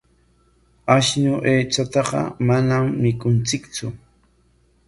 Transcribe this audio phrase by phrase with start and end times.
[0.95, 2.21] Ashnu aychataqa
[2.53, 3.87] manam mikunchiktsu.